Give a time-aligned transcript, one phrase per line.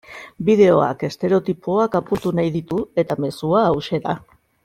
[0.45, 4.19] Bideoak estereotipoak apurtu nahi ditu eta mezua hauxe da.